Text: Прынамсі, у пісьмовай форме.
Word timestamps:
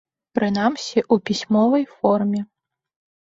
Прынамсі, 0.37 1.03
у 1.15 1.17
пісьмовай 1.31 1.85
форме. 1.93 2.41